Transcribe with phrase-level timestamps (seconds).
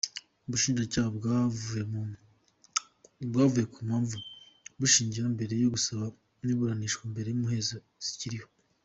[0.45, 1.79] Ubushinjacyaha bwavuze
[3.71, 4.15] ko impamvu
[4.77, 8.47] bwashingiyeho mbere busaba ko ruburanishwa mu muhezo zikiriho.